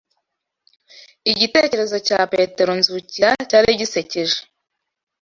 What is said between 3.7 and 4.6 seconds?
gisekeje